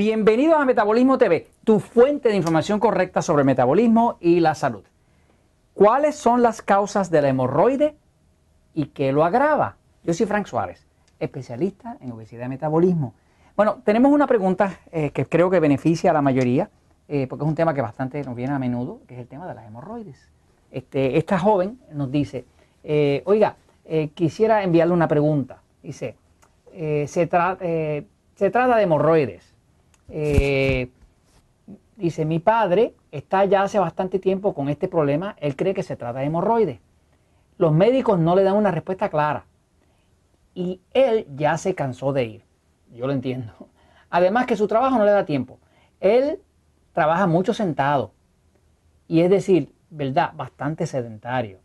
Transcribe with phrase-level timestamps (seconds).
[0.00, 4.82] Bienvenidos a Metabolismo TV, tu fuente de información correcta sobre metabolismo y la salud.
[5.74, 7.96] ¿Cuáles son las causas de la hemorroide
[8.72, 9.76] y qué lo agrava?
[10.02, 10.86] Yo soy Frank Suárez,
[11.18, 13.12] especialista en obesidad y metabolismo.
[13.54, 16.70] Bueno, tenemos una pregunta eh, que creo que beneficia a la mayoría,
[17.06, 19.46] eh, porque es un tema que bastante nos viene a menudo, que es el tema
[19.46, 20.30] de las hemorroides.
[20.70, 22.46] Este, esta joven nos dice,
[22.84, 23.56] eh, oiga,
[24.14, 25.60] quisiera enviarle una pregunta.
[25.82, 26.16] Dice,
[26.72, 29.59] se trata de hemorroides
[30.10, 30.90] eh,
[31.96, 35.96] dice, mi padre está ya hace bastante tiempo con este problema, él cree que se
[35.96, 36.80] trata de hemorroides.
[37.58, 39.44] Los médicos no le dan una respuesta clara
[40.54, 42.44] y él ya se cansó de ir.
[42.92, 43.52] Yo lo entiendo.
[44.10, 45.58] Además que su trabajo no le da tiempo.
[46.00, 46.40] Él
[46.92, 48.12] trabaja mucho sentado
[49.06, 51.58] y es decir, verdad, bastante sedentario.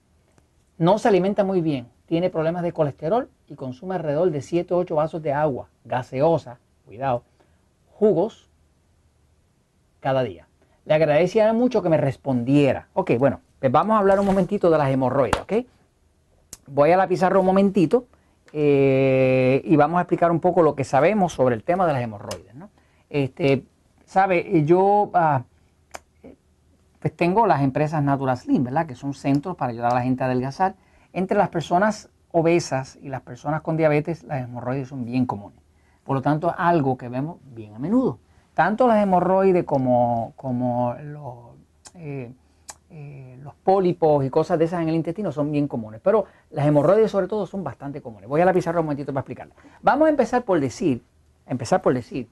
[0.78, 4.78] No se alimenta muy bien, tiene problemas de colesterol y consume alrededor de 7 o
[4.78, 7.24] 8 vasos de agua gaseosa, cuidado,
[7.96, 8.50] jugos
[10.02, 10.48] cada día.
[10.86, 12.88] Le agradecía mucho que me respondiera.
[12.94, 15.54] Ok, bueno, pues vamos a hablar un momentito de las hemorroides, ¿ok?
[16.68, 18.06] Voy a la pizarra un momentito
[18.54, 22.04] eh, y vamos a explicar un poco lo que sabemos sobre el tema de las
[22.04, 22.70] hemorroides, ¿no?
[23.10, 23.64] Este,
[24.06, 25.44] sabe, yo ah,
[27.00, 28.86] pues tengo las empresas Natural Slim, ¿verdad?
[28.86, 30.76] Que son centros para ayudar a la gente a adelgazar.
[31.14, 35.65] Entre las personas obesas y las personas con diabetes, las hemorroides son bien comunes.
[36.06, 38.20] Por lo tanto, algo que vemos bien a menudo.
[38.54, 40.96] Tanto las hemorroides como, como
[41.96, 42.32] eh,
[42.90, 46.00] eh, los, pólipos y cosas de esas en el intestino son bien comunes.
[46.04, 48.30] Pero las hemorroides sobre todo son bastante comunes.
[48.30, 49.54] Voy a la pizarra un momentito para explicarlo.
[49.82, 51.04] Vamos a empezar por decir,
[51.48, 52.30] empezar por decir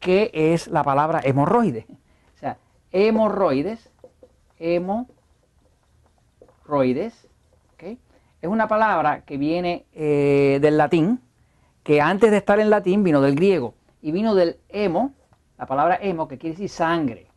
[0.00, 1.86] qué es la palabra hemorroide.
[2.34, 2.58] O sea,
[2.92, 3.90] hemorroides,
[4.58, 5.08] hemorroides,
[8.40, 11.20] es una palabra que viene eh, del latín,
[11.88, 13.72] que antes de estar en latín vino del griego
[14.02, 15.14] y vino del hemo,
[15.56, 17.28] la palabra hemo que quiere decir sangre.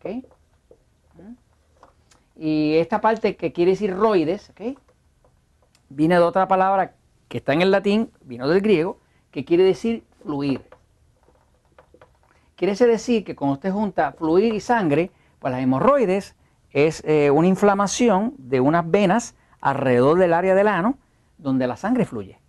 [2.35, 4.51] Y esta parte que quiere decir roides,
[5.87, 6.95] viene de otra palabra
[7.29, 8.99] que está en el latín, vino del griego,
[9.31, 10.61] que quiere decir fluir.
[12.57, 16.35] Quiere decir que cuando usted junta fluir y sangre, pues las hemorroides
[16.71, 20.97] es eh, una inflamación de unas venas alrededor del área del ano
[21.37, 22.40] donde la sangre fluye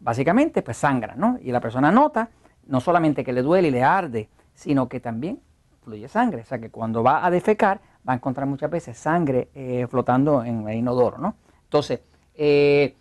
[0.00, 1.38] básicamente pues sangra, ¿no?
[1.40, 2.30] Y la persona nota
[2.66, 5.40] no solamente que le duele y le arde, sino que también
[5.82, 6.42] fluye sangre.
[6.42, 10.44] O sea que cuando va a defecar va a encontrar muchas veces sangre eh, flotando
[10.44, 11.36] en el inodoro, ¿no?
[11.64, 12.00] Entonces,
[12.34, 12.96] eh,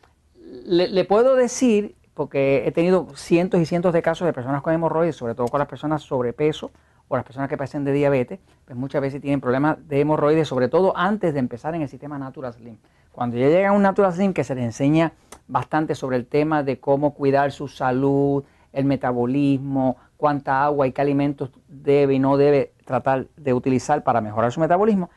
[0.65, 5.15] le, puedo decir, porque he tenido cientos y cientos de casos de personas con hemorroides,
[5.15, 6.71] sobre todo con las personas sobrepeso
[7.07, 10.67] o las personas que padecen de diabetes, pues muchas veces tienen problemas de hemorroides, sobre
[10.67, 12.77] todo antes de empezar en el sistema Natural Slim.
[13.15, 15.13] Cuando ya llega a un Natural Slim que se le enseña
[15.47, 18.43] bastante sobre el tema de cómo cuidar su salud,
[18.73, 24.19] el metabolismo, cuánta agua y qué alimentos debe y no debe tratar de utilizar para
[24.19, 25.09] mejorar su metabolismo,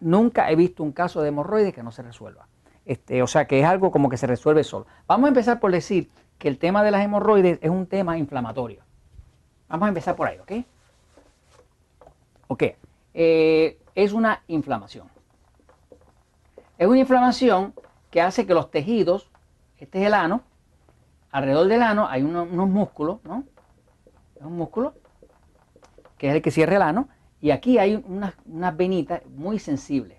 [0.00, 2.48] nunca he visto un caso de hemorroides que no se resuelva.
[2.84, 4.86] Este, o sea que es algo como que se resuelve solo.
[5.06, 8.82] Vamos a empezar por decir que el tema de las hemorroides es un tema inflamatorio.
[9.68, 10.52] Vamos a empezar por ahí, ¿ok?
[12.48, 12.64] Ok.
[13.14, 15.11] Eh, es una inflamación.
[16.78, 17.74] Es una inflamación
[18.10, 19.30] que hace que los tejidos,
[19.78, 20.42] este es el ano,
[21.30, 23.44] alrededor del ano hay unos, músculos, ¿no?
[24.36, 24.94] Es un músculo
[26.18, 27.08] que es el que cierra el ano,
[27.40, 28.34] y aquí hay unas,
[28.76, 30.18] venitas muy sensibles.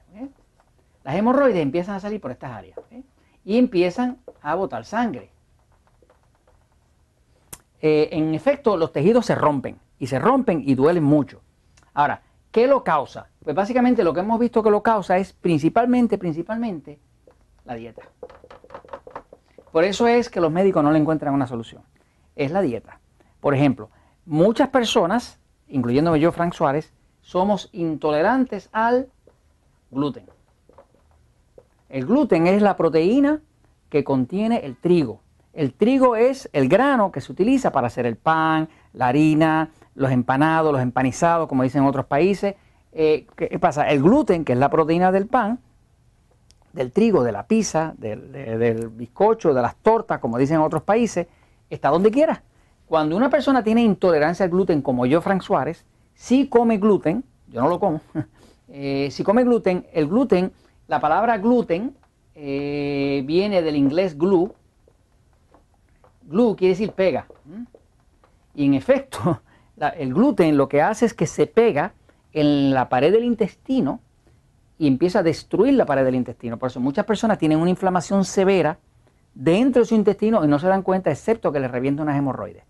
[1.03, 2.77] Las hemorroides empiezan a salir por estas áreas
[3.45, 5.31] y empiezan a botar sangre.
[7.81, 11.41] Eh, en efecto, los tejidos se rompen y se rompen y duelen mucho.
[11.93, 12.21] Ahora,
[12.53, 13.27] ¿qué lo causa?
[13.43, 16.99] Pues básicamente lo que hemos visto que lo causa es principalmente, principalmente
[17.65, 18.03] la dieta.
[19.71, 21.81] Por eso es que los médicos no le encuentran una solución.
[22.35, 22.99] Es la dieta.
[23.41, 23.89] Por ejemplo,
[24.25, 29.09] muchas personas, incluyéndome yo, Frank Suárez, somos intolerantes al
[29.89, 30.27] gluten.
[31.89, 33.41] El gluten es la proteína
[33.89, 35.21] que contiene el trigo.
[35.53, 40.11] El trigo es el grano que se utiliza para hacer el pan, la harina, los
[40.11, 42.55] empanados, los empanizados, como dicen en otros países,
[42.91, 43.89] eh, ¿qué pasa?
[43.89, 45.59] El gluten, que es la proteína del pan,
[46.73, 51.27] del trigo, de la pizza, del, bizcocho, de las tortas, como dicen en otros países,
[51.69, 52.43] está donde quiera.
[52.87, 57.61] Cuando una persona tiene intolerancia al gluten, como yo, Frank Suárez, si come gluten, yo
[57.61, 58.01] no lo como,
[58.67, 60.51] eh, si come gluten, el gluten,
[60.87, 61.95] la palabra gluten
[62.35, 64.51] eh, viene del inglés glue.
[66.23, 67.27] Glue quiere decir pega.
[68.55, 69.41] Y en efecto,
[69.97, 71.93] el gluten lo que hace es que se pega
[72.31, 73.99] en la pared del intestino
[74.77, 76.57] y empieza a destruir la pared del intestino.
[76.57, 78.77] Por eso muchas personas tienen una inflamación severa
[79.33, 82.63] dentro de su intestino y no se dan cuenta excepto que les revienta unas hemorroides.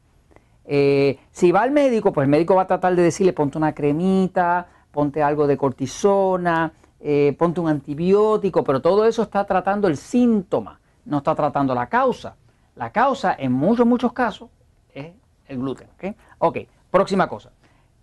[0.66, 3.74] Eh, si va al médico, pues el médico va a tratar de decirle ponte una
[3.74, 9.98] cremita, ponte algo de cortisona, eh, ponte un antibiótico, pero todo eso está tratando el
[9.98, 12.36] síntoma, no está tratando la causa.
[12.76, 14.50] La causa en muchos, muchos casos
[14.94, 15.12] es
[15.48, 15.88] el gluten.
[15.96, 16.16] ¿ok?
[16.40, 16.58] Ok,
[16.94, 17.52] próxima cosa.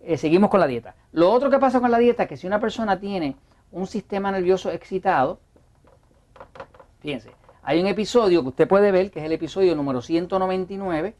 [0.01, 0.95] Eh, seguimos con la dieta.
[1.13, 3.37] Lo otro que pasa con la dieta es que si una persona tiene
[3.71, 5.39] un sistema nervioso excitado,
[6.99, 7.31] fíjense,
[7.63, 11.15] hay un episodio que usted puede ver, que es el episodio número 199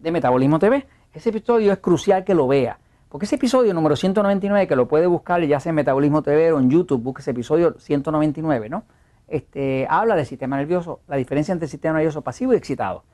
[0.00, 0.84] de Metabolismo TV.
[1.14, 5.06] Ese episodio es crucial que lo vea, porque ese episodio número 199, que lo puede
[5.06, 8.82] buscar ya sea en Metabolismo TV o en YouTube, busque ese episodio 199, ¿no?
[9.28, 13.04] Este, habla del sistema nervioso, la diferencia entre el sistema nervioso pasivo y excitado.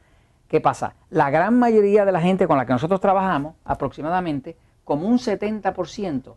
[0.48, 0.94] ¿Qué pasa?
[1.10, 6.34] La gran mayoría de la gente con la que nosotros trabajamos, aproximadamente, como un 70%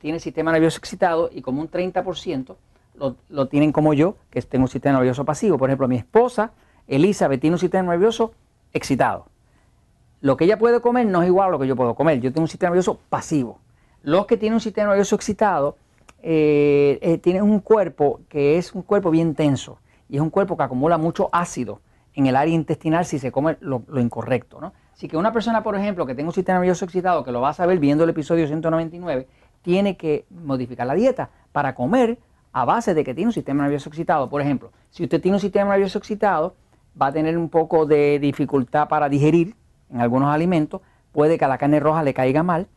[0.00, 2.56] tiene sistema nervioso excitado y como un 30%
[3.28, 5.58] lo, tienen como yo, que tengo un sistema nervioso pasivo.
[5.58, 6.50] Por ejemplo, mi esposa,
[6.88, 8.34] Elizabeth, tiene un sistema nervioso
[8.72, 9.26] excitado.
[10.20, 12.20] Lo que ella puede comer no es igual a lo que yo puedo comer.
[12.20, 13.60] Yo tengo un sistema nervioso pasivo.
[14.02, 15.76] Los que tienen un sistema nervioso excitado
[16.20, 20.56] eh, eh, tienen un cuerpo que es un cuerpo bien tenso y es un cuerpo
[20.56, 21.80] que acumula mucho ácido
[22.14, 24.60] en el área intestinal si se come lo, incorrecto.
[24.60, 24.72] ¿no?
[24.92, 27.50] Así que una persona, por ejemplo, que tenga un sistema nervioso excitado, que lo va
[27.50, 29.26] a saber viendo el episodio 199,
[29.62, 32.18] tiene que modificar la dieta para comer
[32.52, 34.28] a base de que tiene un sistema nervioso excitado.
[34.28, 36.54] Por ejemplo, si usted tiene un sistema nervioso excitado,
[37.00, 39.56] va a tener un poco de dificultad para digerir
[39.90, 40.82] en algunos alimentos,
[41.12, 42.68] puede que a la carne roja le caiga mal,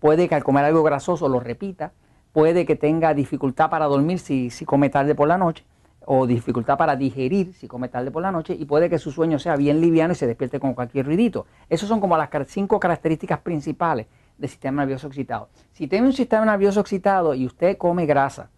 [0.00, 1.92] puede que al comer algo grasoso lo repita,
[2.32, 5.64] puede que tenga dificultad para dormir si, si come tarde por la noche,
[6.04, 9.38] o dificultad para digerir si come tarde por la noche y puede que su sueño
[9.38, 11.46] sea bien liviano y se despierte con cualquier ruidito.
[11.68, 14.06] Esas son como las cinco características principales
[14.38, 15.48] del sistema nervioso excitado.
[15.72, 18.48] Si tiene un sistema nervioso excitado y usted come grasa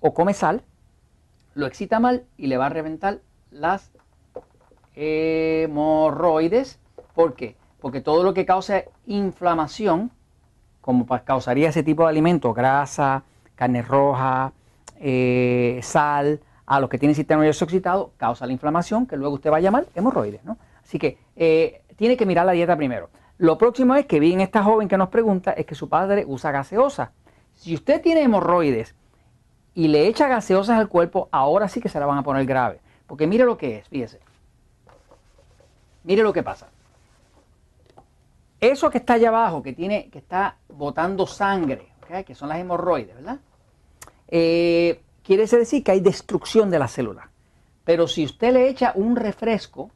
[0.00, 0.62] o come sal,
[1.54, 3.18] lo excita mal y le va a reventar
[3.50, 3.90] las
[4.94, 6.78] hemorroides.
[7.14, 7.56] ¿Por qué?
[7.80, 10.10] Porque todo lo que causa inflamación,
[10.80, 13.24] como causaría ese tipo de alimentos, grasa,
[13.54, 14.52] carne roja,
[15.00, 16.40] eh, sal,
[16.70, 19.60] a los que tienen sistema nervioso excitado, causa la inflamación, que luego usted va a
[19.60, 20.44] llamar hemorroides.
[20.44, 20.56] ¿no?
[20.84, 23.10] Así que eh, tiene que mirar la dieta primero.
[23.38, 26.22] Lo próximo es que vi en esta joven que nos pregunta es que su padre
[26.28, 27.10] usa gaseosa.
[27.54, 28.94] Si usted tiene hemorroides
[29.74, 32.78] y le echa gaseosas al cuerpo, ahora sí que se la van a poner grave.
[33.08, 34.20] Porque mire lo que es, fíjese.
[36.04, 36.68] Mire lo que pasa.
[38.60, 41.88] Eso que está allá abajo, que tiene, que está botando sangre,
[42.24, 43.40] que son las hemorroides, ¿verdad?
[44.28, 47.30] Eh, quiere decir que hay destrucción de la célula.
[47.84, 49.90] Pero si usted le echa un refresco,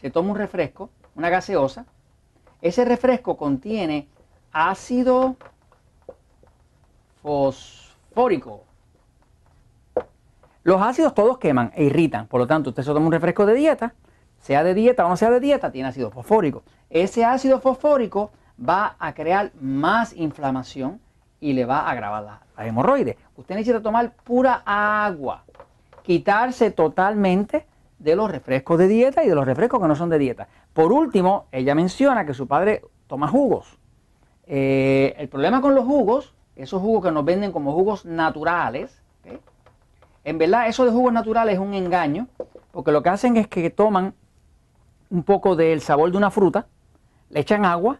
[0.00, 1.86] se toma un refresco, una gaseosa,
[2.60, 4.08] ese refresco contiene
[4.52, 5.36] ácido
[7.22, 8.64] fosfórico.
[10.64, 13.54] Los ácidos todos queman e irritan, por lo tanto usted se toma un refresco de
[13.54, 13.94] dieta,
[14.40, 16.62] sea de dieta o no sea de dieta, tiene ácido fosfórico.
[16.90, 21.00] Ese ácido fosfórico va a crear más inflamación
[21.40, 23.16] y le va a agravar la, la hemorroide.
[23.36, 25.44] Usted necesita tomar pura agua,
[26.02, 27.66] quitarse totalmente
[27.98, 30.48] de los refrescos de dieta y de los refrescos que no son de dieta.
[30.72, 33.78] Por último, ella menciona que su padre toma jugos.
[34.46, 39.02] Eh, el problema con los jugos, esos jugos que nos venden como jugos naturales,
[40.24, 42.28] en verdad eso de jugos naturales es un engaño,
[42.70, 44.14] porque lo que hacen es que toman
[45.10, 46.66] un poco del sabor de una fruta,
[47.30, 47.98] le echan agua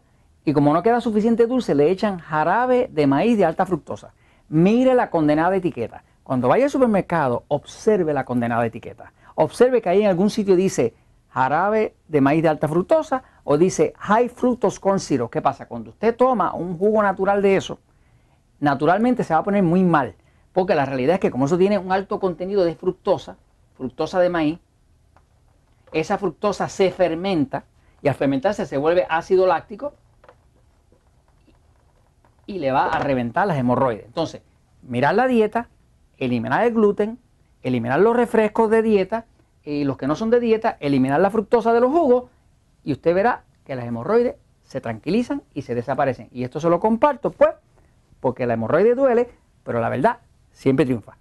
[0.49, 4.15] y como no queda suficiente dulce, le echan jarabe de maíz de alta fructosa.
[4.49, 6.05] Mire la condenada etiqueta.
[6.23, 9.13] Cuando vaya al supermercado, observe la condenada etiqueta.
[9.35, 10.95] Observe que ahí en algún sitio dice
[11.29, 15.31] jarabe de maíz de alta fructosa o dice high fructose corn syrup.
[15.31, 15.69] ¿Qué pasa?
[15.69, 17.79] Cuando usted toma un jugo natural de eso,
[18.59, 20.15] naturalmente se va a poner muy mal.
[20.55, 23.37] Porque la realidad es que como eso tiene un alto contenido de fructosa,
[23.77, 24.59] fructosa de maíz,
[25.93, 27.65] esa fructosa se fermenta
[28.01, 29.93] y al fermentarse se vuelve ácido láctico
[32.49, 34.07] y le va a reventar las hemorroides.
[34.07, 34.41] Entonces,
[34.83, 35.69] mirar la dieta,
[36.17, 37.19] eliminar el gluten,
[37.63, 39.27] eliminar los refrescos de dieta
[39.63, 42.25] y los que no son de dieta, eliminar la fructosa de los jugos
[42.83, 46.31] y usted verá que las hemorroides se tranquilizan y se desaparecen.
[46.33, 47.51] Y esto se lo comparto pues
[48.21, 49.29] porque la hemorroide duele,
[49.63, 50.19] pero la verdad
[50.51, 51.19] siempre triunfa.